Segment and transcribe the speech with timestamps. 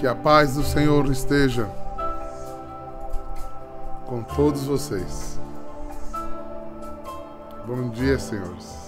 [0.00, 1.68] Que a paz do Senhor esteja
[4.06, 5.38] com todos vocês.
[7.66, 8.79] Bom dia, senhores.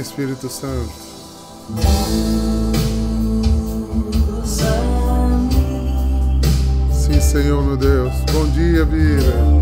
[0.00, 0.92] Espírito Santo.
[6.92, 8.12] Sim, Senhor meu Deus.
[8.32, 9.57] Bom dia, Vira.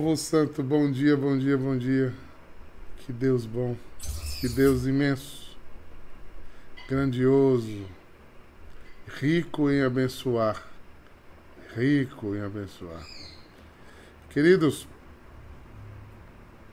[0.00, 2.14] Povo santo, bom dia, bom dia, bom dia.
[2.98, 3.76] Que Deus bom,
[4.40, 5.58] que Deus imenso,
[6.88, 7.84] grandioso,
[9.08, 10.64] rico em abençoar,
[11.74, 13.04] rico em abençoar.
[14.30, 14.86] Queridos,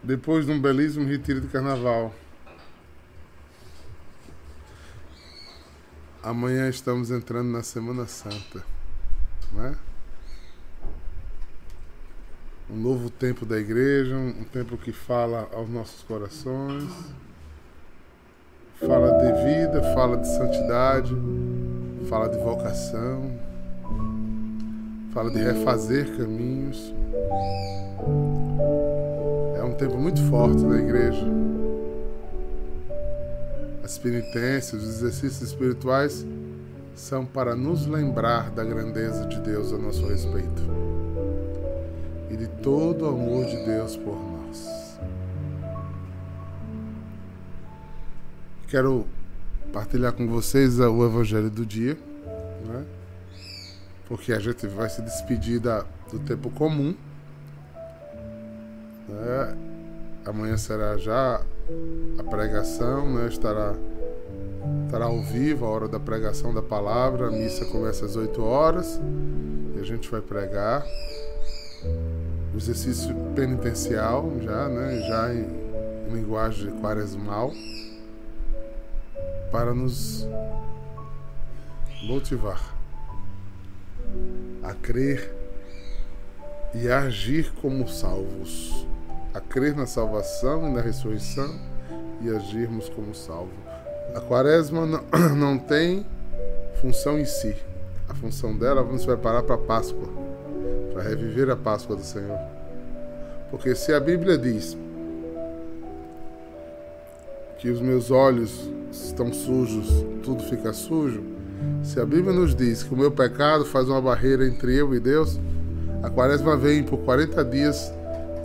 [0.03, 2.13] depois de um belíssimo retiro de carnaval,
[6.21, 8.63] amanhã estamos entrando na Semana Santa,
[9.51, 9.84] não é?
[12.75, 16.83] Um novo tempo da igreja, um tempo que fala aos nossos corações,
[18.85, 21.15] fala de vida, fala de santidade,
[22.09, 23.31] fala de vocação,
[25.13, 26.93] fala de refazer caminhos.
[29.55, 31.25] É um tempo muito forte da igreja.
[33.85, 36.25] As penitências, os exercícios espirituais
[36.93, 40.94] são para nos lembrar da grandeza de Deus a nosso respeito
[42.65, 44.99] todo o amor de Deus por nós.
[48.67, 49.05] Quero
[49.71, 51.95] partilhar com vocês o Evangelho do dia,
[52.65, 52.83] né?
[54.07, 56.95] porque a gente vai se despedir da, do tempo comum.
[59.09, 59.57] Né?
[60.25, 61.39] Amanhã será já
[62.17, 63.27] a pregação, né?
[63.27, 63.75] estará,
[64.87, 67.27] estará ao vivo a hora da pregação da palavra.
[67.27, 68.99] A missa começa às 8 horas
[69.75, 70.83] e a gente vai pregar
[72.55, 75.45] o exercício penitencial, já, né, já em,
[76.07, 77.51] em linguagem quaresmal,
[79.51, 80.25] para nos
[82.03, 82.73] motivar
[84.63, 85.35] a crer
[86.73, 88.87] e a agir como salvos,
[89.33, 91.59] a crer na salvação e na ressurreição
[92.21, 93.53] e agirmos como salvos.
[94.15, 95.03] A quaresma não,
[95.35, 96.05] não tem
[96.79, 97.53] função em si.
[98.07, 100.07] A função dela nos preparar para a Páscoa,
[100.95, 102.39] para reviver a Páscoa do Senhor.
[103.51, 104.77] Porque se a Bíblia diz
[107.57, 111.21] que os meus olhos estão sujos, tudo fica sujo,
[111.83, 114.99] se a Bíblia nos diz que o meu pecado faz uma barreira entre eu e
[115.01, 115.37] Deus,
[116.01, 117.91] a quaresma vem por 40 dias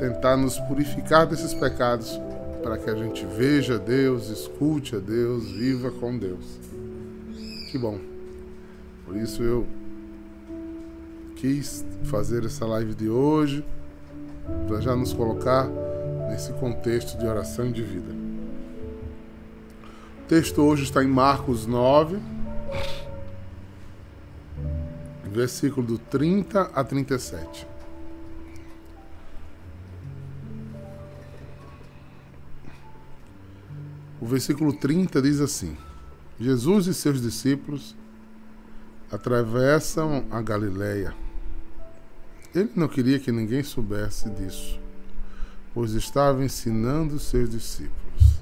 [0.00, 2.20] tentar nos purificar desses pecados
[2.64, 6.58] para que a gente veja Deus, escute a Deus, viva com Deus.
[7.70, 8.00] Que bom.
[9.06, 9.66] Por isso eu
[11.40, 13.64] quis fazer essa live de hoje
[14.68, 15.66] para já nos colocar
[16.28, 18.14] nesse contexto de oração e de vida.
[20.18, 22.18] O texto hoje está em Marcos 9,
[25.32, 27.66] versículo do 30 a 37.
[34.20, 35.74] O versículo 30 diz assim:
[36.38, 37.96] Jesus e seus discípulos
[39.10, 41.29] atravessam a Galileia.
[42.54, 44.80] Ele não queria que ninguém soubesse disso,
[45.72, 48.40] pois estava ensinando seus discípulos.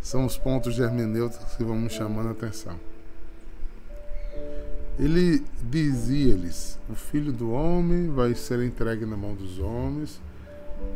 [0.00, 2.78] São os pontos de hermenêutica que vamos chamando a atenção.
[4.98, 10.20] Ele dizia-lhes: O filho do homem vai ser entregue na mão dos homens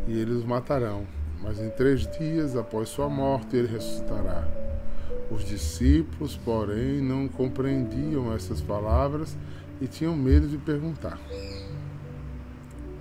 [0.09, 1.07] e eles o matarão
[1.43, 4.47] mas em três dias após sua morte ele ressuscitará.
[5.31, 9.37] Os discípulos, porém, não compreendiam essas palavras
[9.83, 11.19] e tinham medo de perguntar.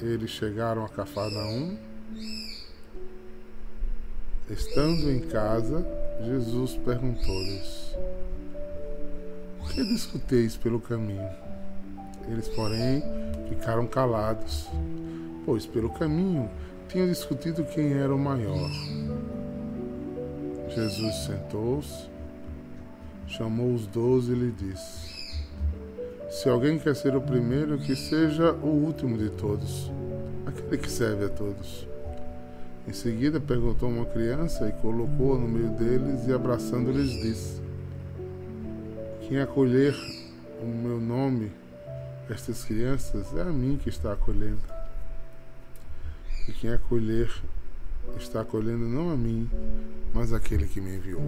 [0.02, 1.78] Eles chegaram a Cafarnaum.
[4.50, 5.86] Estando em casa,
[6.26, 7.96] Jesus perguntou-lhes:
[9.60, 11.30] O que discuteis pelo caminho?
[12.28, 13.04] Eles, porém,
[13.48, 14.68] ficaram calados,
[15.46, 16.50] pois pelo caminho
[16.90, 18.72] tinham discutido quem era o maior.
[20.68, 22.10] Jesus sentou-se,
[23.28, 25.21] chamou os doze e lhe disse:
[26.32, 29.92] Se alguém quer ser o primeiro, que seja o último de todos,
[30.46, 31.86] aquele que serve a todos.
[32.88, 37.62] Em seguida perguntou uma criança e colocou-a no meio deles e abraçando-lhes disse:
[39.28, 39.94] Quem acolher
[40.62, 41.52] o meu nome,
[42.30, 44.64] estas crianças, é a mim que está acolhendo.
[46.48, 47.30] E quem acolher
[48.18, 49.50] está acolhendo não a mim,
[50.14, 51.22] mas aquele que me enviou.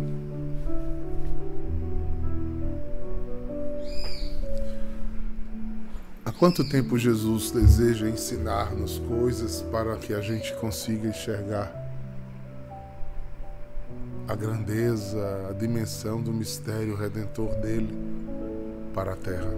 [6.38, 11.72] Quanto tempo Jesus deseja ensinar-nos coisas para que a gente consiga enxergar
[14.28, 17.94] a grandeza, a dimensão do mistério redentor dele
[18.94, 19.54] para a terra?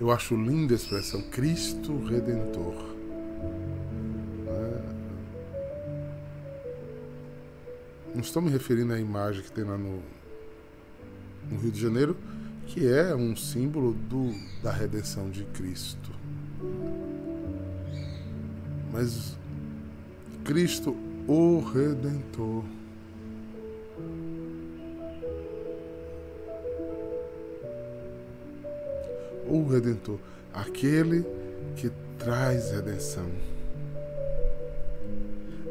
[0.00, 2.96] Eu acho linda a expressão Cristo Redentor.
[8.14, 10.02] Não estou me referindo à imagem que tem lá no,
[11.50, 12.16] no Rio de Janeiro,
[12.66, 16.10] que é um símbolo do, da redenção de Cristo.
[18.92, 19.36] Mas
[20.44, 22.64] Cristo, o Redentor.
[29.48, 30.18] o Redentor,
[30.52, 31.24] aquele
[31.74, 33.26] que traz redenção.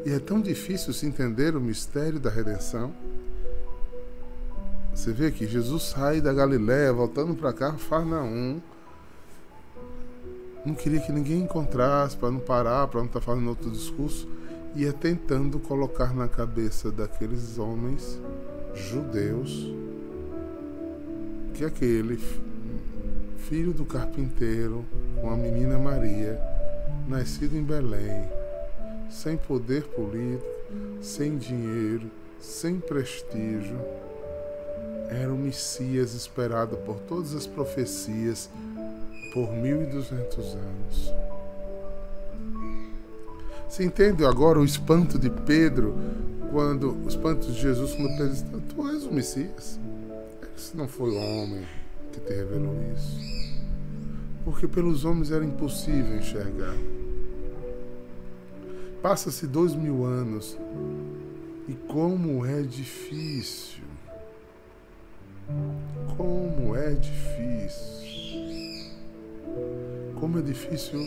[0.04, 2.94] E é tão difícil se entender o mistério da redenção.
[4.98, 8.60] Você vê que Jesus sai da Galiléia, voltando para cá, Farnaum.
[10.66, 14.28] Não queria que ninguém encontrasse, para não parar, para não estar tá fazendo outro discurso.
[14.74, 18.20] E é tentando colocar na cabeça daqueles homens
[18.74, 19.72] judeus
[21.54, 22.18] que aquele
[23.36, 24.84] filho do carpinteiro,
[25.20, 26.40] com a menina Maria,
[27.06, 28.28] nascido em Belém,
[29.08, 30.44] sem poder político,
[31.00, 33.78] sem dinheiro, sem prestígio,
[35.08, 38.50] era o Messias esperado por todas as profecias
[39.32, 41.12] por 1200 anos.
[43.68, 45.94] Se entende agora o espanto de Pedro
[46.50, 49.78] quando o espanto de Jesus quando Pedro disse: Tu és o Messias?
[50.56, 51.66] Esse não foi o homem
[52.12, 53.38] que te revelou isso
[54.50, 56.74] porque pelos homens era impossível enxergar.
[59.02, 60.56] Passa-se dois mil anos
[61.68, 63.77] e como é difícil,
[66.16, 68.08] como é difícil,
[70.18, 71.00] como é difícil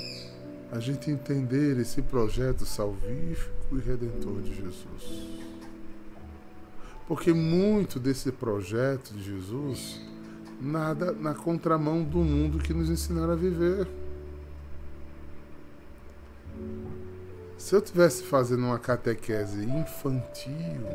[0.71, 5.41] a gente entender esse projeto salvífico e redentor de Jesus.
[7.07, 9.99] Porque muito desse projeto de Jesus
[10.61, 13.87] nada na contramão do mundo que nos ensinaram a viver.
[17.57, 20.87] Se eu tivesse fazendo uma catequese infantil,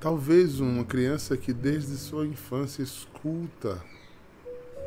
[0.00, 3.82] talvez uma criança que desde sua infância escuta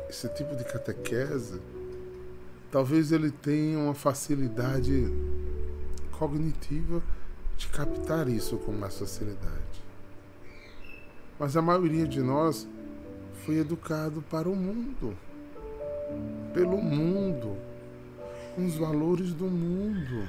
[0.08, 1.60] esse tipo de catequese,
[2.70, 5.08] talvez ele tenha uma facilidade
[6.12, 7.02] cognitiva
[7.56, 9.84] de captar isso com mais facilidade.
[11.38, 12.66] Mas a maioria de nós
[13.44, 15.16] foi educado para o mundo,
[16.52, 17.56] pelo mundo,
[18.54, 20.28] com os valores do mundo.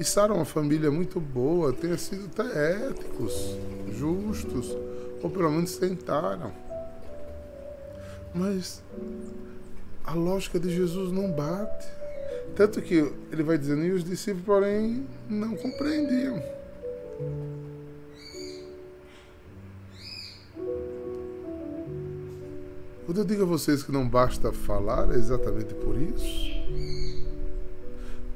[0.00, 3.54] E Sara, uma família muito boa, tenha sido até éticos,
[3.92, 4.74] justos,
[5.22, 6.50] ou pelo menos tentaram.
[8.34, 8.82] Mas
[10.02, 11.86] a lógica de Jesus não bate.
[12.56, 16.42] Tanto que ele vai dizendo, e os discípulos, porém, não compreendiam.
[23.04, 26.59] Quando eu digo a vocês que não basta falar, é exatamente por isso.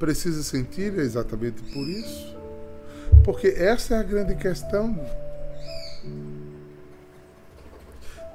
[0.05, 2.37] Precisa sentir, exatamente por isso.
[3.23, 4.95] Porque essa é a grande questão.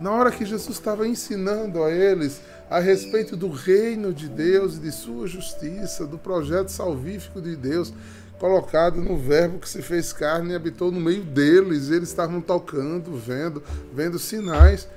[0.00, 4.80] Na hora que Jesus estava ensinando a eles a respeito do reino de Deus e
[4.80, 7.94] de sua justiça, do projeto salvífico de Deus,
[8.40, 13.16] colocado no Verbo que se fez carne e habitou no meio deles, eles estavam tocando,
[13.16, 13.62] vendo,
[13.94, 14.88] vendo sinais.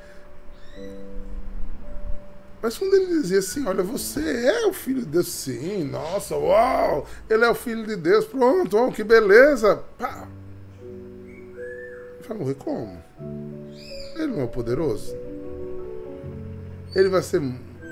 [2.64, 7.06] Mas quando ele dizia assim, olha, você é o filho de Deus, sim, nossa, uau,
[7.30, 9.84] ele é o filho de Deus, pronto, oh, que beleza.
[9.98, 10.30] Pá.
[12.26, 13.04] Vai morrer como?
[14.16, 15.14] Ele não é poderoso.
[16.96, 17.42] Ele vai ser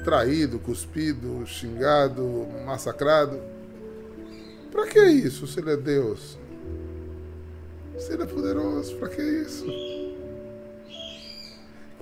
[0.06, 3.42] traído, cuspido, xingado, massacrado.
[4.72, 6.40] Para que isso se ele é Deus?
[8.00, 9.66] Se ele é poderoso, para que isso?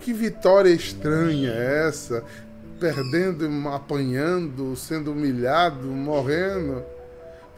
[0.02, 2.24] Que vitória estranha é essa
[2.80, 6.84] perdendo, apanhando, sendo humilhado, morrendo.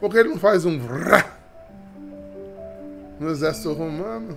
[0.00, 1.38] Porque ele não faz um vrá
[3.20, 4.36] no exército romano.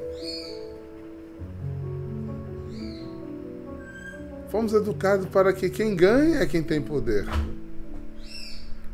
[4.49, 7.25] Fomos educados para que quem ganha é quem tem poder.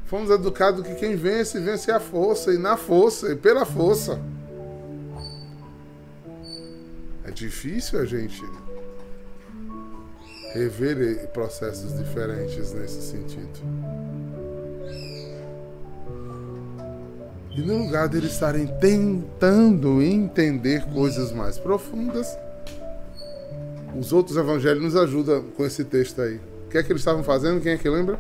[0.06, 4.20] Fomos educados que quem vence, vence a força, e na força, e pela força.
[7.24, 8.44] É difícil a gente
[10.54, 13.60] rever processos diferentes nesse sentido.
[17.52, 22.28] E no lugar deles estarem tentando entender coisas mais profundas,
[23.98, 26.40] os outros evangelhos nos ajudam com esse texto aí.
[26.66, 27.60] O que é que eles estavam fazendo?
[27.62, 28.18] Quem é que lembra?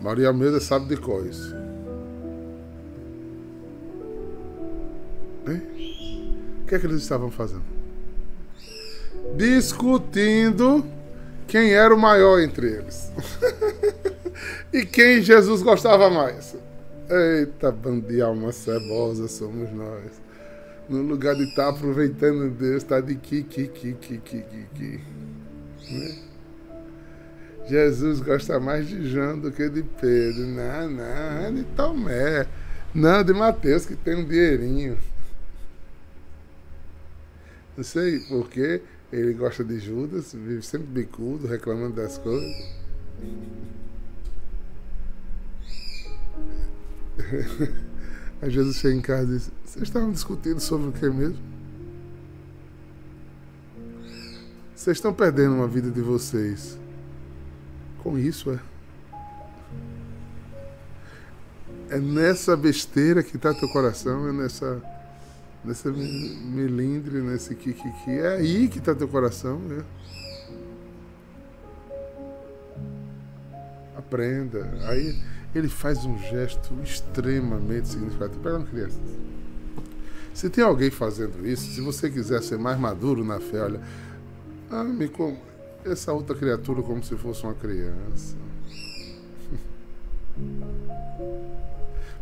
[0.00, 1.54] Maria Almeida sabe de qual isso.
[6.68, 7.64] Que é que eles estavam fazendo?
[9.36, 10.84] Discutindo
[11.46, 13.10] quem era o maior entre eles.
[14.72, 16.54] e quem Jesus gostava mais.
[17.10, 20.20] Eita, bando de alma cebosa somos nós.
[20.88, 24.66] No lugar de estar tá aproveitando Deus, está de ki, ki, ki, ki, ki, ki,
[24.74, 25.00] ki.
[25.90, 26.14] Né?
[27.68, 30.46] Jesus gosta mais de João do que de Pedro.
[30.46, 32.46] Não, não, é de Tomé.
[32.94, 34.96] Não, de Mateus, que tem um dinheirinho.
[37.78, 38.82] Não sei porque
[39.12, 42.52] ele gosta de Judas, vive sempre bicudo, reclamando das coisas.
[48.42, 51.38] Aí Jesus chega em casa e diz: Vocês estavam discutindo sobre o que mesmo?
[54.74, 56.76] Vocês estão perdendo uma vida de vocês.
[58.02, 58.58] Com isso, é.
[61.90, 64.97] É nessa besteira que está teu coração, é nessa
[65.64, 68.10] nesse melindre, nesse kikiki.
[68.10, 69.84] É aí que está teu coração, né?
[73.96, 74.70] Aprenda.
[74.86, 75.16] Aí
[75.54, 78.40] ele faz um gesto extremamente significativo.
[78.40, 78.98] Pega uma criança.
[80.32, 83.80] Se tem alguém fazendo isso, se você quiser ser mais maduro na fé, olha,
[84.70, 85.36] ame com
[85.84, 88.36] essa outra criatura como se fosse uma criança.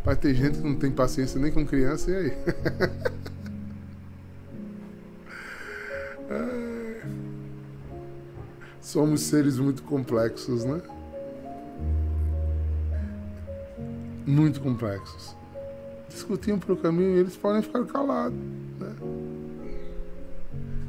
[0.05, 2.33] Mas tem gente que não tem paciência nem com criança, e aí?
[8.97, 10.81] Somos seres muito complexos, né?
[14.27, 15.37] Muito complexos.
[16.09, 18.39] Discutiam para o caminho e eles podem ficar calados,
[18.81, 18.97] né?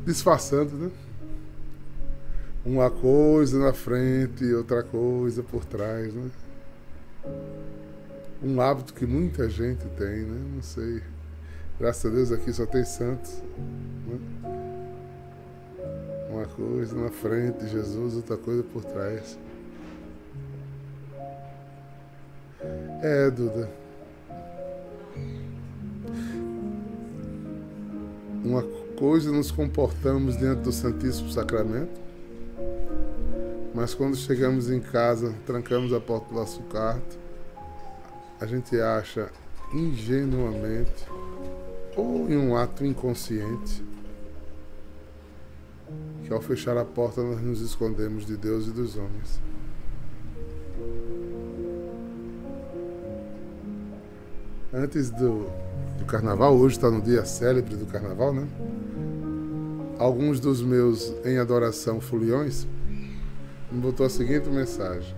[0.06, 0.92] Disfarçando, né?
[2.66, 6.32] Uma coisa na frente e outra coisa por trás, né?
[8.42, 10.52] um hábito que muita gente tem, né?
[10.56, 11.04] Não sei.
[11.78, 13.44] Graças a Deus aqui só tem santos.
[14.08, 14.18] Né?
[16.29, 19.38] Uma coisa na frente, Jesus, outra coisa por trás.
[23.01, 23.69] É, Duda.
[28.43, 28.63] Uma
[28.98, 32.00] coisa nos comportamos diante do Santíssimo Sacramento,
[33.74, 37.17] mas quando chegamos em casa, trancamos a porta do nosso quarto,
[38.39, 39.29] a gente acha
[39.74, 41.05] ingenuamente
[41.96, 43.84] ou em um ato inconsciente
[46.27, 49.39] que ao fechar a porta nós nos escondemos de Deus e dos homens.
[54.74, 55.50] Antes do,
[55.98, 58.46] do carnaval, hoje está no dia célebre do carnaval, né?
[59.98, 62.67] Alguns dos meus em adoração foliões
[63.72, 65.15] me botou a seguinte mensagem.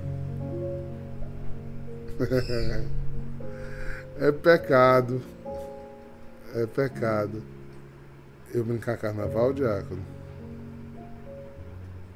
[4.21, 5.21] É pecado.
[6.53, 7.41] É pecado.
[8.53, 10.18] Eu brincar carnaval, diácono?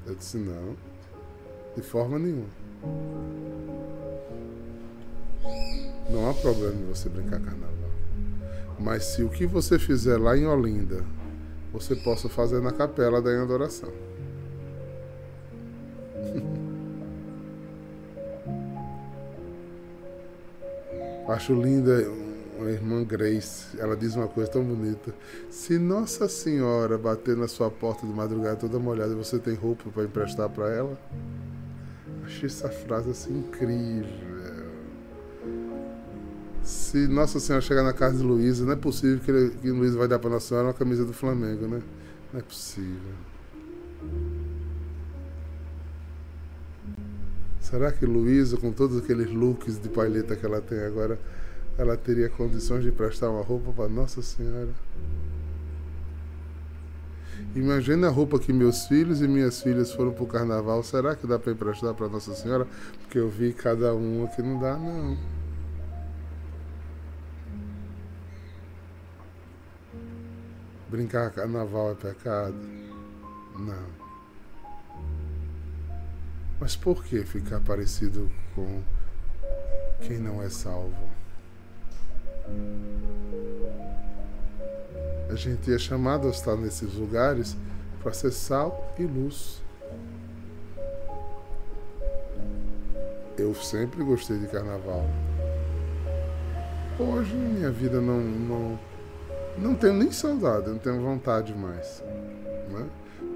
[0.05, 0.75] Eu disse não.
[1.75, 2.49] De forma nenhuma.
[6.09, 7.69] Não há problema em você brincar carnaval.
[8.79, 11.03] Mas se o que você fizer lá em Olinda,
[11.71, 13.91] você possa fazer na capela da adoração.
[21.27, 22.22] Acho linda
[22.63, 23.77] uma irmã Grace.
[23.77, 25.13] Ela diz uma coisa tão bonita.
[25.49, 30.03] Se Nossa Senhora bater na sua porta de madrugada toda molhada, você tem roupa para
[30.03, 30.97] emprestar para ela?
[32.25, 34.33] Achei essa frase assim incrível.
[36.63, 40.07] Se Nossa Senhora chegar na casa de Luísa, não é possível que, que Luísa vai
[40.07, 41.81] dar para Nossa Senhora uma camisa do Flamengo, né?
[42.31, 43.13] Não é possível.
[47.59, 51.19] Será que Luísa, com todos aqueles looks de palheta que ela tem agora,
[51.77, 54.69] ela teria condições de prestar uma roupa para Nossa Senhora?
[57.55, 60.81] Imagina a roupa que meus filhos e minhas filhas foram para o carnaval.
[60.83, 62.67] Será que dá para emprestar para Nossa Senhora?
[63.01, 65.17] Porque eu vi cada uma que não dá, não.
[70.89, 72.55] Brincar carnaval é pecado?
[73.59, 74.03] Não.
[76.59, 78.81] Mas por que ficar parecido com
[80.01, 81.22] quem não é salvo?
[85.29, 87.55] A gente é chamado a estar nesses lugares
[88.01, 89.61] para ser sal e luz.
[93.37, 95.09] Eu sempre gostei de carnaval.
[96.99, 98.79] Hoje minha vida não, não,
[99.57, 102.03] não tenho nem saudade, não tenho vontade mais.
[102.69, 102.87] Né?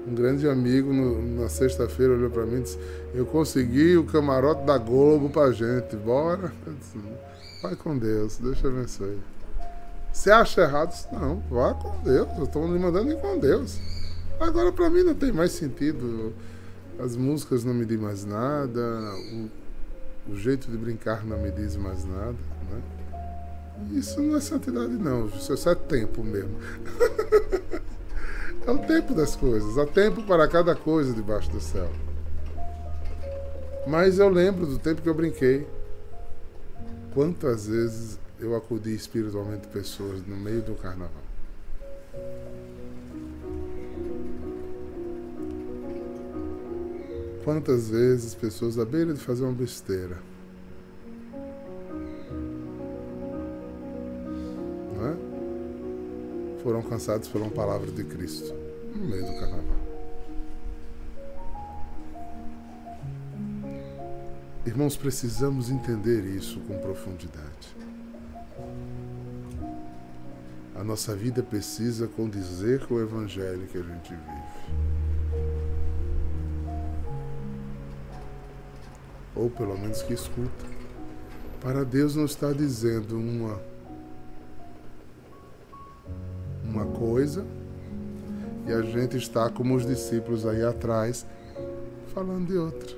[0.08, 2.78] um grande amigo no, na sexta-feira olhou para mim e disse:
[3.14, 6.52] Eu consegui o camarote da Globo pra gente, bora.
[6.78, 6.98] Disse,
[7.62, 9.18] vai com Deus, Deus te abençoe.
[10.12, 10.94] Você acha errado?
[11.12, 13.78] Não, vá com Deus, eu estou me mandando ir com Deus.
[14.40, 16.32] Agora para mim não tem mais sentido.
[16.98, 18.80] As músicas não me dizem mais nada,
[19.32, 22.36] o, o jeito de brincar não me diz mais nada,
[22.70, 22.82] né?
[23.92, 26.56] Isso não é santidade não, isso é tempo mesmo.
[28.68, 31.90] É o tempo das coisas, há tempo para cada coisa debaixo do céu.
[33.86, 35.66] Mas eu lembro do tempo que eu brinquei.
[37.12, 41.22] Quantas vezes eu acudi espiritualmente pessoas no meio do carnaval.
[47.44, 50.18] Quantas vezes pessoas à beira de fazer uma besteira.
[54.94, 56.62] Não é?
[56.62, 58.54] Foram alcançados por uma palavra de Cristo
[58.94, 59.77] no meio do carnaval.
[64.68, 67.74] Irmãos, precisamos entender isso com profundidade.
[70.74, 74.76] A nossa vida precisa condizer com o evangelho que a gente vive.
[79.34, 80.66] Ou pelo menos que escuta.
[81.62, 83.58] Para Deus não está dizendo uma
[86.62, 87.42] uma coisa
[88.66, 91.24] e a gente está como os discípulos aí atrás,
[92.12, 92.97] falando de outra.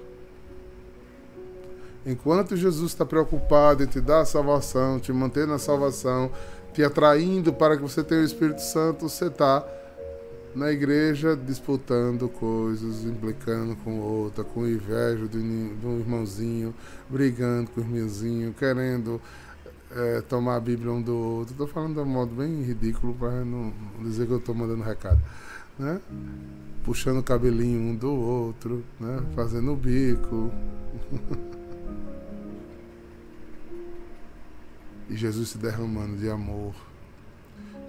[2.04, 6.30] Enquanto Jesus está preocupado em te dar a salvação, te manter na salvação,
[6.72, 9.66] te atraindo para que você tenha o Espírito Santo, você está
[10.54, 16.74] na igreja disputando coisas, implicando com outra, com inveja de um irmãozinho,
[17.08, 19.20] brigando com o irmãozinho, querendo
[19.94, 21.52] é, tomar a Bíblia um do outro.
[21.52, 25.20] Estou falando de um modo bem ridículo para não dizer que eu estou mandando recado
[25.80, 26.00] né?
[26.84, 29.22] Puxando o cabelinho um do outro, né?
[29.34, 30.50] Fazendo o bico.
[35.11, 36.73] E Jesus se derramando de amor.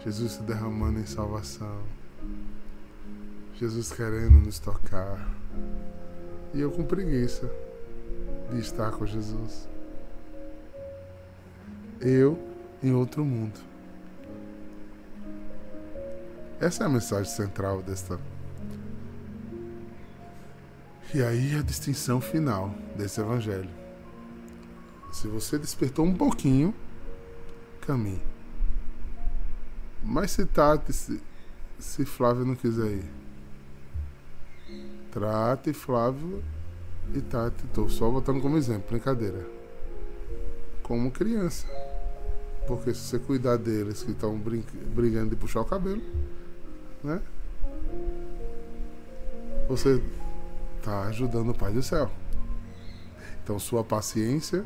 [0.03, 1.83] Jesus se derramando em salvação.
[3.53, 5.29] Jesus querendo nos tocar.
[6.51, 7.47] E eu com preguiça
[8.51, 9.69] de estar com Jesus.
[11.99, 12.39] Eu
[12.81, 13.59] em outro mundo.
[16.59, 18.19] Essa é a mensagem central desta.
[21.13, 23.69] E aí a distinção final desse evangelho.
[25.13, 26.73] Se você despertou um pouquinho,
[27.81, 28.21] caminhe.
[30.03, 31.21] Mas se Tati, se,
[31.77, 33.05] se Flávio não quiser ir,
[35.11, 36.43] trate Flávio
[37.13, 37.65] e Tati.
[37.65, 39.45] Estou só botando como exemplo, brincadeira.
[40.81, 41.67] Como criança.
[42.67, 46.01] Porque se você cuidar deles que estão brigando de puxar o cabelo,
[47.03, 47.21] né?
[49.67, 50.01] Você
[50.77, 52.09] está ajudando o Pai do Céu.
[53.43, 54.63] Então sua paciência,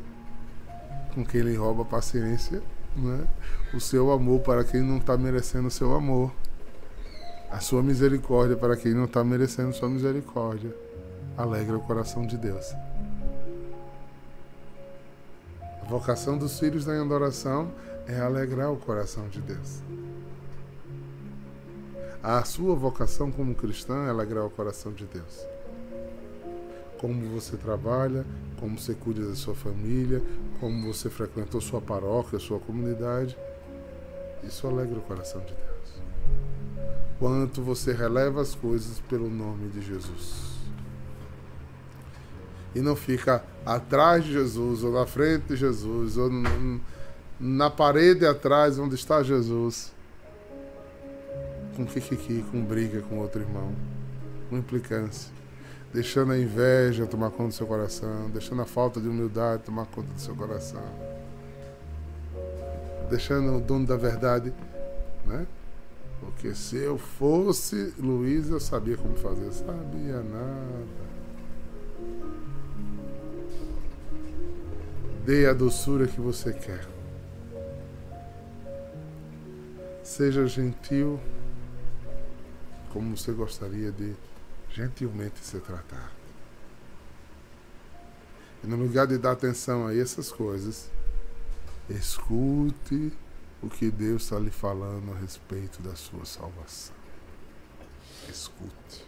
[1.14, 2.62] com quem lhe rouba a paciência,
[2.96, 3.26] né?
[3.74, 6.32] o seu amor para quem não está merecendo o seu amor,
[7.50, 10.74] a sua misericórdia para quem não está merecendo sua misericórdia,
[11.36, 12.74] alegra o coração de Deus.
[15.82, 17.70] A vocação dos filhos da adoração
[18.08, 19.80] é alegrar o coração de Deus.
[22.22, 25.55] A sua vocação como cristão é alegrar o coração de Deus.
[26.98, 28.24] Como você trabalha,
[28.58, 30.22] como você cuida da sua família,
[30.60, 33.36] como você frequentou sua paróquia, sua comunidade.
[34.42, 36.02] Isso alegra o coração de Deus.
[37.18, 40.56] Quanto você releva as coisas pelo nome de Jesus.
[42.74, 46.30] E não fica atrás de Jesus, ou na frente de Jesus, ou
[47.40, 49.92] na parede atrás onde está Jesus.
[51.74, 53.74] Com kikiki, com briga com outro irmão,
[54.48, 55.35] com implicância
[55.96, 60.12] deixando a inveja tomar conta do seu coração, deixando a falta de humildade tomar conta
[60.12, 60.84] do seu coração,
[63.08, 64.52] deixando o dono da verdade,
[65.24, 65.46] né?
[66.20, 71.06] Porque se eu fosse Luiz, eu sabia como fazer, sabia nada.
[75.24, 76.86] Dê a doçura que você quer.
[80.02, 81.18] Seja gentil
[82.92, 84.14] como você gostaria de
[84.76, 86.12] gentilmente ser tratado.
[88.62, 90.90] E no lugar de dar atenção a essas coisas,
[91.88, 93.10] escute
[93.62, 96.94] o que Deus está lhe falando a respeito da sua salvação.
[98.28, 99.06] Escute.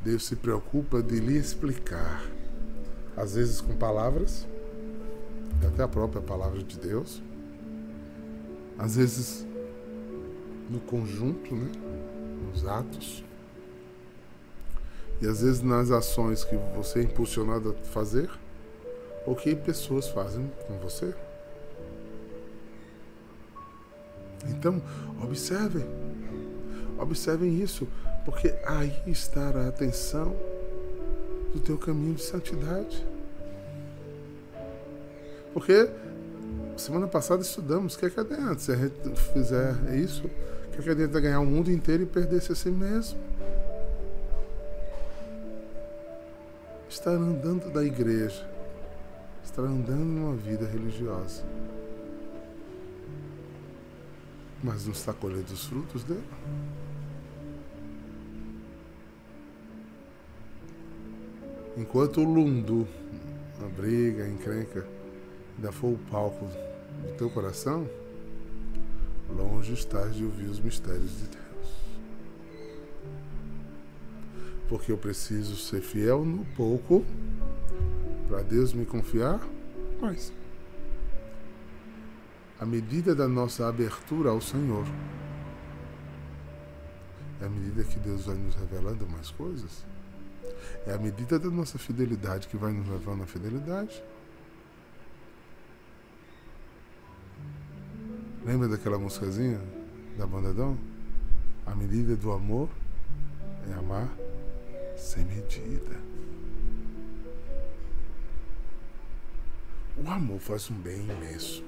[0.00, 2.24] Deus se preocupa de lhe explicar,
[3.16, 4.48] às vezes com palavras,
[5.64, 7.22] até a própria palavra de Deus,
[8.76, 9.46] às vezes
[10.68, 11.70] no conjunto, né?
[12.50, 13.24] Nos atos
[15.20, 18.30] e às vezes nas ações que você é impulsionado a fazer
[19.26, 21.14] ou que pessoas fazem com você.
[24.48, 24.80] Então,
[25.22, 25.84] observem,
[26.98, 27.86] observem isso,
[28.24, 30.34] porque aí estará a atenção
[31.52, 33.06] do teu caminho de santidade.
[35.52, 35.90] Porque
[36.78, 38.10] semana passada estudamos, o que é
[38.56, 40.30] se a gente fizer isso?
[40.82, 43.18] Que é adianta ganhar o mundo inteiro e perder-se a si mesmo?
[46.88, 48.48] Estar andando da igreja,
[49.44, 51.44] estar andando numa vida religiosa,
[54.62, 56.22] mas não está colhendo os frutos dela.
[61.76, 62.88] Enquanto o lundu,
[63.62, 64.86] a briga, a encrenca,
[65.56, 67.86] ainda for o palco do teu coração,
[69.36, 71.40] longe estás de ouvir os mistérios de Deus.
[74.68, 77.04] Porque eu preciso ser fiel no pouco
[78.28, 79.40] para Deus me confiar
[80.00, 80.32] mais.
[82.60, 84.84] A medida da nossa abertura ao Senhor
[87.40, 89.84] é a medida que Deus vai nos revelando mais coisas.
[90.86, 94.02] É a medida da nossa fidelidade que vai nos levando à fidelidade.
[98.50, 99.60] Lembra daquela músicazinha
[100.18, 100.76] da banda Dom?
[101.64, 102.68] A medida do amor
[103.70, 104.08] é amar
[104.96, 105.94] sem medida.
[109.96, 111.62] O amor faz um bem imenso.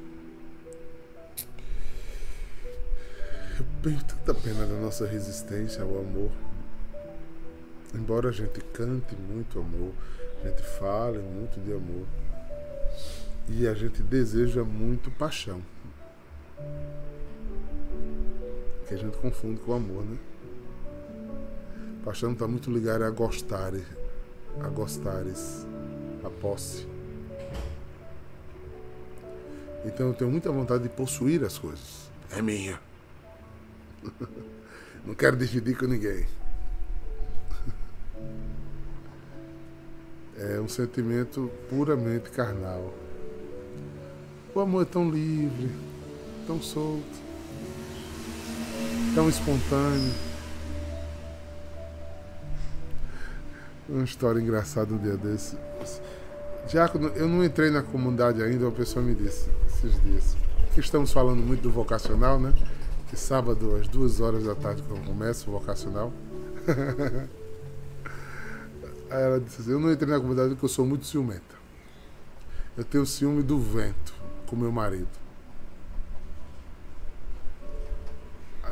[3.61, 6.33] Eu tenho tanta pena da nossa resistência ao amor.
[7.95, 9.93] Embora a gente cante muito amor,
[10.43, 12.09] a gente fale muito de amor,
[13.49, 15.63] e a gente deseja muito paixão
[18.87, 20.19] que a gente confunde com amor, né?
[22.05, 23.73] Paixão está muito ligada a gostar,
[24.61, 25.67] a gostares,
[26.25, 26.87] a posse.
[29.85, 32.11] Então eu tenho muita vontade de possuir as coisas.
[32.31, 32.81] É minha.
[35.07, 36.27] Não quero dividir com ninguém.
[40.35, 42.93] É um sentimento puramente carnal.
[44.55, 45.71] O amor é tão livre,
[46.47, 47.05] tão solto,
[49.15, 50.13] tão espontâneo.
[53.89, 55.57] Uma história engraçada um dia desse.
[56.69, 60.37] Diácono, eu não entrei na comunidade ainda, uma pessoa me disse esses dias.
[60.73, 62.55] Que estamos falando muito do vocacional, né?
[63.11, 66.13] Que sábado, às duas horas da tarde, quando começa o vocacional.
[69.11, 71.55] Aí ela disse assim, eu não entrei na comunidade porque eu sou muito ciumenta.
[72.79, 74.15] Eu tenho ciúme do vento
[74.47, 75.22] com meu marido.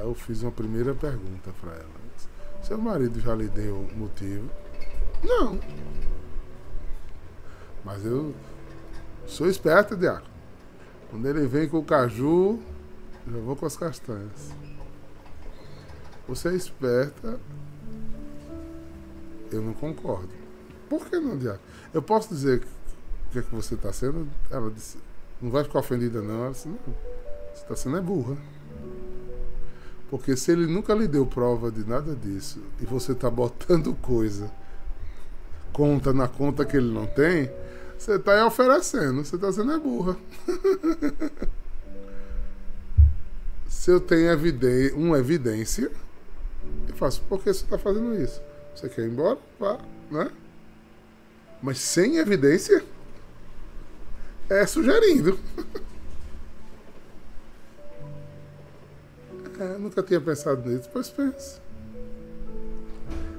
[0.00, 2.00] Aí eu fiz uma primeira pergunta para ela.
[2.62, 4.48] Seu marido já lhe deu motivo?
[5.22, 5.60] Não.
[7.84, 8.34] Mas eu
[9.26, 10.26] sou esperto, Diaco.
[11.10, 12.58] Quando ele vem com o caju,
[13.30, 14.54] já vou com as castanhas.
[16.26, 17.38] Você é esperta,
[19.52, 20.30] eu não concordo.
[20.88, 21.60] Por que não, Diaco?
[21.92, 22.62] Eu posso dizer
[23.28, 24.26] o que é que você está sendo?
[24.50, 24.96] Ela disse,
[25.42, 26.44] não vai ficar ofendida não.
[26.44, 26.78] Ela disse, não,
[27.52, 28.36] você está sendo é burra.
[30.11, 34.51] Porque se ele nunca lhe deu prova de nada disso e você está botando coisa,
[35.73, 37.49] conta na conta que ele não tem,
[37.96, 40.16] você está oferecendo, você está sendo é burra.
[43.68, 44.37] Se eu tenho
[44.96, 45.90] uma evidência,
[46.88, 48.42] eu faço, por que você está fazendo isso?
[48.75, 49.38] Você quer ir embora?
[49.59, 49.79] Vá,
[50.11, 50.31] né?
[51.62, 52.85] Mas sem evidência,
[54.49, 55.38] é sugerindo.
[59.61, 61.61] é, nunca tinha pensado nisso, pois pensa.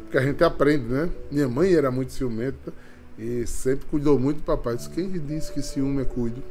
[0.03, 1.09] Porque a gente aprende, né?
[1.31, 2.73] Minha mãe era muito ciumenta
[3.17, 4.75] e sempre cuidou muito do papai.
[4.75, 6.43] Disse, quem disse que ciúme é cuido?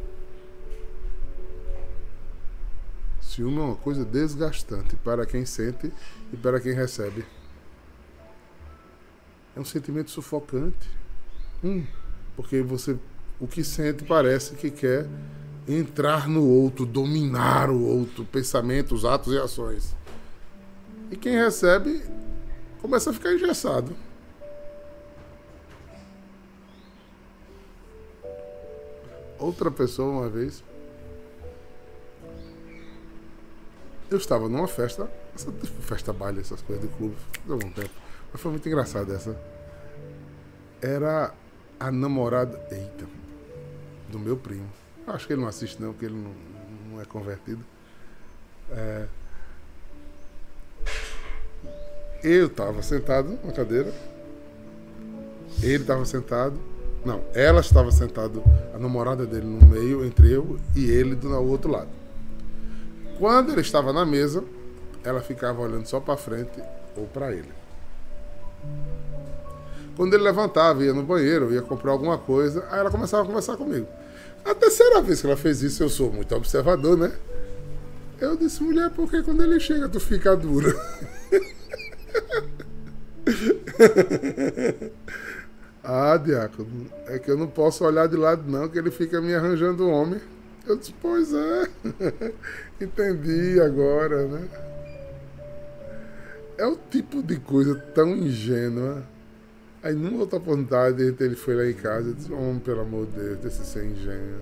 [3.20, 5.92] Ciúme é uma coisa desgastante para quem sente
[6.32, 7.24] e para quem recebe.
[9.54, 10.88] É um sentimento sufocante.
[11.62, 11.84] Hum,
[12.34, 12.96] porque você
[13.38, 15.06] o que sente parece que quer
[15.78, 19.94] entrar no outro, dominar o outro, pensamentos, atos e ações.
[21.10, 22.02] E quem recebe
[22.80, 23.94] começa a ficar engessado.
[29.40, 30.62] outra pessoa uma vez.
[34.10, 37.90] Eu estava numa festa, tipo festa baile, essas coisas de clube, faz algum tempo.
[38.32, 39.40] Mas foi muito engraçado essa.
[40.82, 41.32] Era
[41.78, 42.60] a namorada.
[42.70, 43.06] Eita,
[44.08, 44.68] do meu primo.
[45.14, 46.34] Acho que ele não assiste não, porque ele não,
[46.92, 47.64] não é convertido.
[48.70, 49.06] É,
[52.22, 53.92] eu estava sentado na cadeira.
[55.62, 56.58] Ele estava sentado
[57.04, 58.42] não, ela estava sentada,
[58.74, 61.88] a namorada dele no meio, entre eu e ele do outro lado.
[63.18, 64.44] Quando ele estava na mesa,
[65.02, 66.62] ela ficava olhando só para frente
[66.94, 67.48] ou para ele.
[69.96, 73.56] Quando ele levantava, ia no banheiro, ia comprar alguma coisa, aí ela começava a conversar
[73.56, 73.86] comigo.
[74.44, 77.12] A terceira vez que ela fez isso, eu sou muito observador, né?
[78.20, 80.74] Eu disse, mulher, porque quando ele chega, tu fica dura.
[85.82, 89.34] Ah, diácono, é que eu não posso olhar de lado não, que ele fica me
[89.34, 90.20] arranjando homem.
[90.66, 91.68] Eu disse, pois é.
[92.80, 94.48] Entendi agora, né?
[96.58, 99.02] É o tipo de coisa tão ingênua.
[99.82, 103.12] Aí numa outra oportunidade ele foi lá em casa e disse, homem, pelo amor de
[103.12, 104.40] Deus, desse ser ingênuo.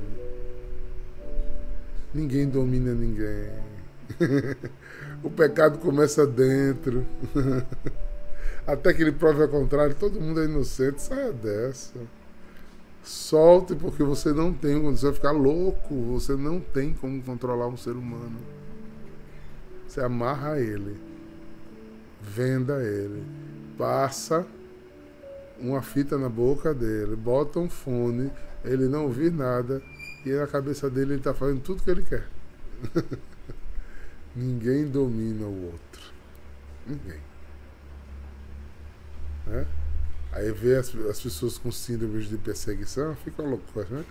[2.12, 3.48] Ninguém domina ninguém.
[5.22, 7.06] o pecado começa dentro.
[8.66, 12.00] até que ele prove ao contrário, todo mundo é inocente, saia dessa.
[13.04, 17.76] Solte porque você não tem condição de ficar louco, você não tem como controlar um
[17.76, 18.38] ser humano.
[19.86, 20.96] Você amarra ele,
[22.20, 23.22] venda ele,
[23.78, 24.44] passa
[25.60, 28.30] uma fita na boca dele, bota um fone,
[28.64, 29.82] ele não ouvir nada
[30.24, 32.26] e na cabeça dele ele está fazendo tudo que ele quer.
[34.34, 36.12] Ninguém domina o outro.
[36.86, 37.20] Ninguém.
[39.46, 39.66] Né?
[40.32, 44.04] Aí vê as, as pessoas com síndromes de perseguição, fica louco, né?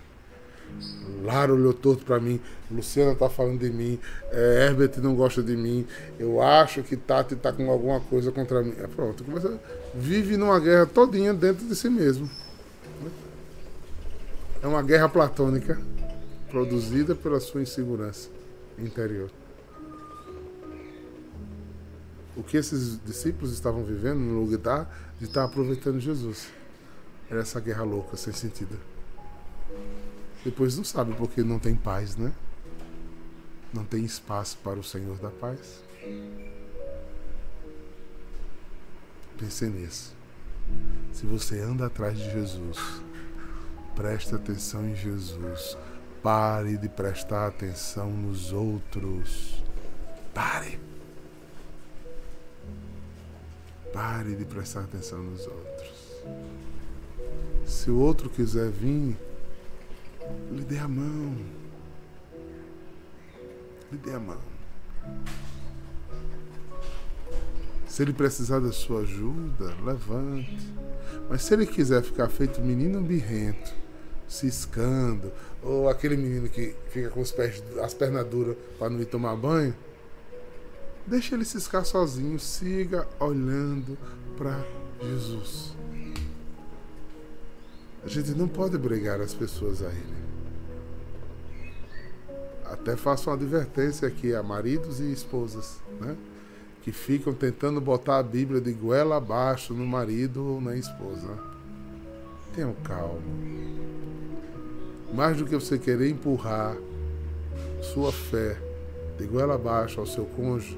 [1.24, 4.00] Lara olhou torto para mim, Luciana tá falando de mim,
[4.32, 5.86] é, Herbert não gosta de mim,
[6.20, 8.74] eu acho que Tati tá com alguma coisa contra mim.
[8.78, 9.60] É pronto, começa,
[9.94, 12.30] vive numa guerra todinha dentro de si mesmo.
[14.62, 15.80] É uma guerra platônica
[16.50, 18.30] produzida pela sua insegurança
[18.78, 19.30] interior
[22.38, 24.88] o que esses discípulos estavam vivendo no lugar
[25.20, 26.48] de estar aproveitando Jesus.
[27.30, 28.78] Era essa guerra louca, sem sentido.
[30.48, 32.32] Depois não sabe porque não tem paz, né?
[33.74, 35.84] não tem espaço para o Senhor da paz?
[39.38, 40.16] Pense nisso.
[41.12, 42.78] Se você anda atrás de Jesus,
[43.94, 45.78] preste atenção em Jesus.
[46.24, 49.62] Pare de prestar atenção nos outros.
[50.34, 50.80] Pare.
[53.92, 56.24] Pare de prestar atenção nos outros.
[57.66, 59.27] Se o outro quiser vir,
[60.52, 61.36] lhe dê a mão.
[63.92, 64.42] Lhe dê a mão.
[67.88, 70.58] Se ele precisar da sua ajuda, levante.
[71.30, 73.74] Mas se ele quiser ficar feito menino birrento,
[74.28, 75.32] ciscando,
[75.64, 79.74] ou aquele menino que fica com pés, as pernas duras para não ir tomar banho,
[81.06, 83.98] deixe ele ciscar sozinho, siga olhando
[84.38, 84.64] para
[85.02, 85.74] Jesus.
[88.04, 90.18] A gente não pode brigar as pessoas a ele.
[92.66, 96.16] Até faço uma advertência aqui a maridos e esposas, né?
[96.82, 101.28] Que ficam tentando botar a Bíblia de goela abaixo no marido ou na esposa.
[102.56, 103.22] Tenham calma.
[105.14, 106.78] Mais do que você querer empurrar
[107.82, 108.58] sua fé
[109.18, 110.78] de goela abaixo ao seu cônjuge,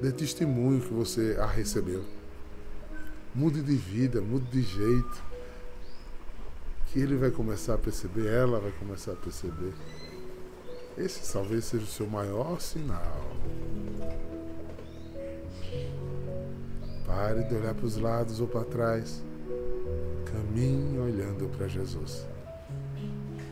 [0.00, 2.04] dê testemunho que você a recebeu.
[3.34, 5.25] Mude de vida, mude de jeito
[6.96, 9.74] que ele vai começar a perceber, ela vai começar a perceber.
[10.96, 13.20] Esse talvez seja o seu maior sinal.
[17.04, 19.22] Pare de olhar para os lados ou para trás.
[20.24, 22.26] Caminhe olhando para Jesus.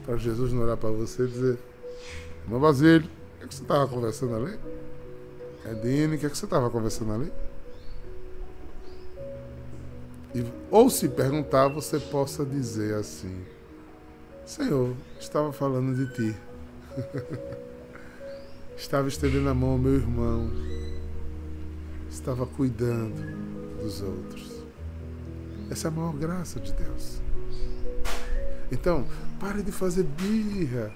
[0.07, 1.59] Para Jesus não olhar para você e dizer:
[2.45, 4.59] Irmão Basílio, o que, é você estava conversando ali?
[5.71, 7.31] Edine, o que, é que você estava conversando ali?
[10.35, 13.45] E, ou se perguntar, você possa dizer assim:
[14.45, 16.37] Senhor, estava falando de ti.
[18.77, 20.51] estava estendendo a mão ao meu irmão.
[22.11, 23.23] Estava cuidando
[23.81, 24.65] dos outros.
[25.71, 27.21] Essa é a maior graça de Deus.
[28.71, 29.07] Então,
[29.39, 30.93] pare de fazer birra.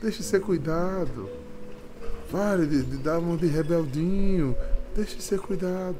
[0.00, 1.28] Deixe ser cuidado.
[2.30, 4.56] Pare de, de dar mão de rebeldinho.
[4.96, 5.98] Deixe ser cuidado.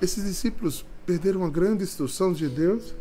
[0.00, 2.94] Esses discípulos perderam uma grande instrução de Deus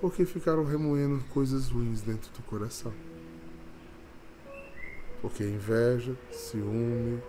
[0.00, 2.92] porque ficaram remoendo coisas ruins dentro do coração.
[5.20, 7.20] Porque inveja, ciúme,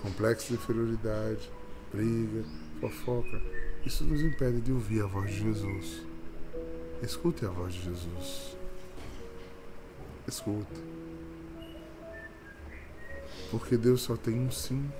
[0.00, 1.50] complexo de inferioridade,
[1.92, 2.42] briga,
[2.80, 3.42] fofoca,
[3.84, 6.02] isso nos impede de ouvir a voz de Jesus.
[7.02, 8.56] Escute a voz de Jesus.
[10.26, 10.80] Escute.
[13.50, 14.90] Porque Deus só tem um sim.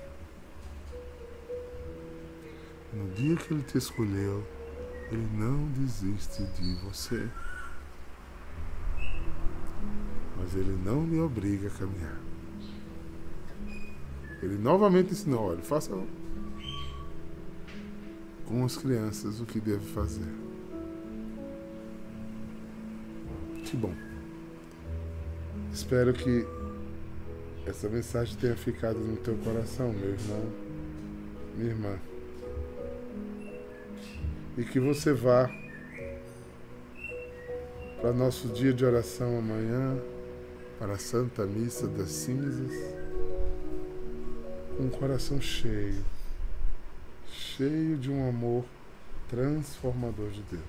[2.92, 4.44] No dia que Ele te escolheu,
[5.12, 7.28] Ele não desiste de você.
[10.36, 12.20] Mas Ele não lhe obriga a caminhar.
[14.42, 15.92] Ele novamente ensinou: olha, faça
[18.44, 20.26] com as crianças o que deve fazer.
[23.64, 23.94] Que bom.
[25.72, 26.44] Espero que
[27.64, 30.52] essa mensagem tenha ficado no teu coração, meu irmão,
[31.56, 32.09] minha irmã
[34.56, 35.50] e que você vá
[38.00, 40.00] para nosso dia de oração amanhã,
[40.78, 42.72] para a Santa Missa das Cinzas,
[44.76, 46.02] com um coração cheio,
[47.30, 48.64] cheio de um amor
[49.28, 50.62] transformador de Deus,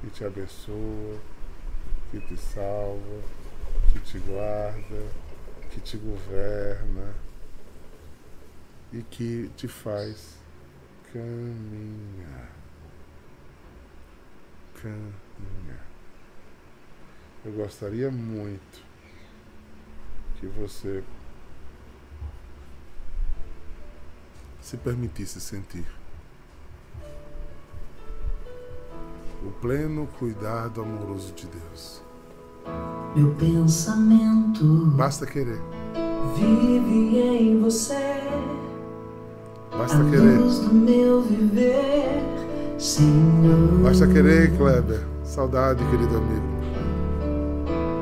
[0.00, 1.18] que te abençoa,
[2.10, 3.20] que te salva,
[3.92, 5.02] que te guarda,
[5.70, 7.14] que te governa
[8.92, 10.43] e que te faz
[11.14, 12.50] caminhar.
[14.82, 15.86] Caminhar.
[17.44, 18.82] Eu gostaria muito
[20.40, 21.04] que você
[24.60, 25.86] se permitisse sentir
[29.46, 32.02] o pleno cuidado amoroso de Deus.
[33.14, 35.60] Meu pensamento basta querer.
[36.36, 38.63] Vive em você.
[39.78, 40.38] Basta a querer.
[40.38, 42.22] do meu viver,
[42.78, 43.80] Senhor.
[43.82, 45.00] Basta querer, Kleber.
[45.24, 46.54] Saudade, querido amigo.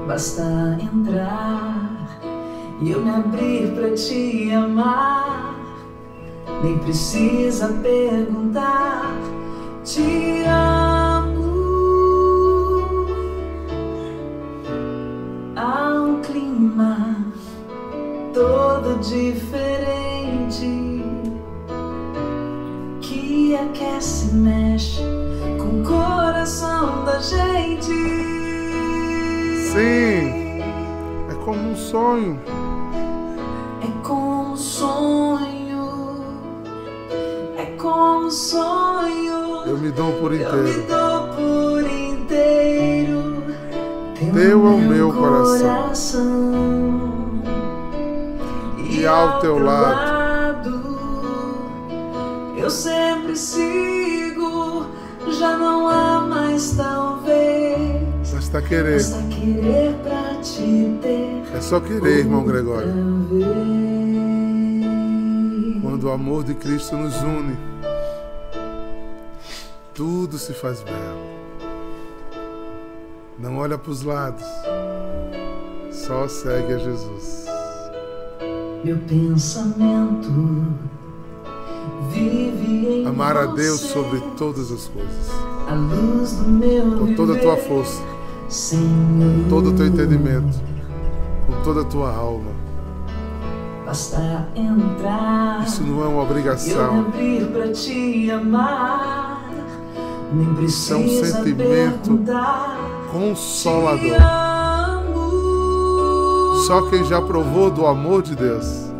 [0.06, 2.20] Basta entrar
[2.80, 5.54] e eu me abrir para te amar.
[6.62, 9.16] Nem precisa perguntar,
[9.82, 11.52] te amo.
[15.56, 17.24] Há um clima
[18.34, 20.91] todo diferente
[24.02, 25.00] aquece, mexe
[25.58, 27.92] com o coração da gente.
[29.72, 30.60] Sim,
[31.44, 32.38] como um sonho.
[33.80, 36.24] É como um sonho,
[37.56, 39.62] é como um sonho.
[39.66, 40.86] Eu me dou por Eu me inteiro.
[40.88, 43.44] dou por inteiro.
[44.34, 46.32] Teu é o meu coração.
[48.78, 50.98] E, E ao teu lado,
[52.56, 53.91] eu sempre sigo.
[55.42, 58.32] Já não há mais talvez.
[58.32, 58.92] Basta querer.
[58.92, 61.42] Basta querer pra te ter.
[61.56, 62.92] É só querer, irmão Gregório.
[63.28, 63.42] vez.
[65.82, 67.58] Quando o amor de Cristo nos une,
[69.92, 71.26] tudo se faz belo.
[73.36, 74.46] Não olha para os lados,
[75.90, 77.46] só segue a Jesus.
[78.84, 80.68] Meu pensamento
[83.06, 85.30] Amar a Deus sobre todas as coisas,
[86.98, 88.02] com toda a tua força,
[88.80, 90.58] com todo o teu entendimento,
[91.46, 92.50] com toda a tua alma.
[95.66, 97.06] Isso não é uma obrigação,
[100.64, 102.20] Isso é um sentimento
[103.12, 104.16] consolador.
[106.66, 108.90] Só quem já provou do amor de Deus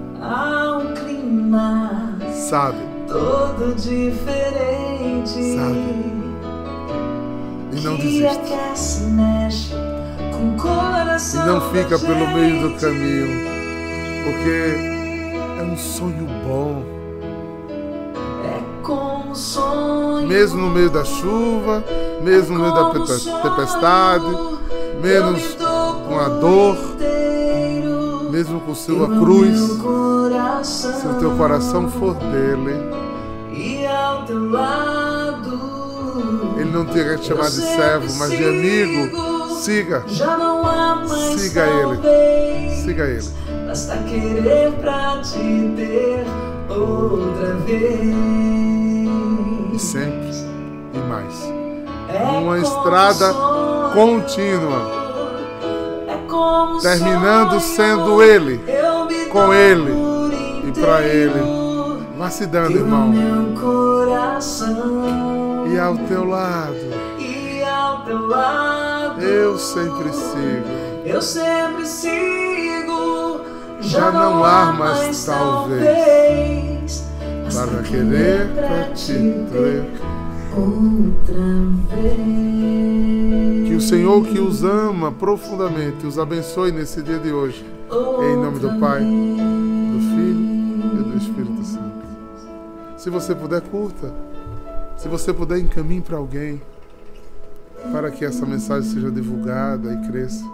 [2.51, 5.57] sabe todo diferente.
[5.57, 6.23] Sabe.
[7.73, 8.53] e não desiste.
[11.35, 13.29] E não fica pelo meio do caminho,
[14.25, 14.75] porque
[15.59, 16.83] é um sonho bom.
[18.45, 20.27] É como sonho.
[20.27, 21.85] Mesmo no meio da chuva,
[22.23, 24.27] mesmo no meio da tempestade,
[25.03, 25.57] menos
[26.09, 26.77] com a dor.
[28.43, 29.57] Mesmo com sua cruz,
[30.65, 32.75] se o teu coração for dele,
[33.53, 35.61] e ao teu lado,
[36.59, 39.33] ele não te quer te chamar de servo, mas de amigo.
[39.61, 42.01] Siga, Siga ele.
[42.83, 43.29] siga ele.
[43.65, 46.27] Basta querer pra te ter
[46.69, 47.71] outra E
[49.71, 49.83] vez.
[49.83, 50.33] sempre
[50.95, 51.45] e mais.
[52.09, 53.33] É Uma estrada
[53.95, 55.02] contínua,
[56.81, 58.61] terminando sendo ele,
[59.31, 61.03] com ele e inteiro.
[61.05, 61.63] ele.
[62.17, 63.13] Vá se dando, irmão.
[65.73, 66.77] E ao teu lado,
[67.19, 70.67] e ao teu lado eu sempre sigo.
[71.05, 73.41] eu sempre sigo
[73.81, 77.05] Já não há mais talvez,
[77.53, 79.15] Para querer pra te
[79.51, 80.12] ter.
[80.57, 81.35] Outra
[81.97, 87.65] vez Que o Senhor que os ama profundamente os abençoe nesse dia de hoje.
[87.91, 92.03] Em nome do Pai, do Filho e do Espírito Santo.
[92.97, 94.15] Se você puder, curta.
[94.97, 96.63] Se você puder, encaminhe para alguém.
[97.91, 100.45] Para que essa mensagem seja divulgada e cresça.